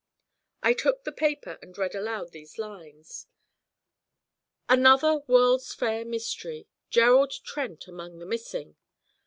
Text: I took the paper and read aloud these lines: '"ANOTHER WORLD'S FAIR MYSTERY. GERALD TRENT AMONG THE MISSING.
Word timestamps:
I 0.63 0.73
took 0.73 1.03
the 1.03 1.11
paper 1.11 1.59
and 1.61 1.77
read 1.77 1.93
aloud 1.93 2.31
these 2.31 2.57
lines: 2.57 3.27
'"ANOTHER 4.67 5.17
WORLD'S 5.27 5.75
FAIR 5.75 6.05
MYSTERY. 6.05 6.67
GERALD 6.89 7.33
TRENT 7.43 7.87
AMONG 7.87 8.17
THE 8.17 8.25
MISSING. 8.25 8.75